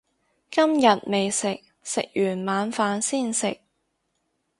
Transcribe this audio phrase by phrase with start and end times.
[0.49, 3.59] 今日未食，食完晚飯先食